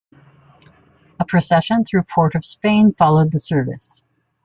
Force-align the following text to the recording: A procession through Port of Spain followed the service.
A 1.19 1.25
procession 1.27 1.85
through 1.85 2.05
Port 2.05 2.33
of 2.33 2.43
Spain 2.43 2.91
followed 2.91 3.31
the 3.31 3.39
service. 3.39 4.03